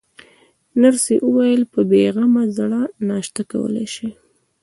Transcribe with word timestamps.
نرسې 0.81 1.15
وویل: 1.23 1.61
په 1.73 1.79
بې 1.89 2.03
غمه 2.15 2.43
زړه 2.57 2.81
ناشته 3.09 3.41
کولای 3.51 3.87
شئ. 3.95 4.09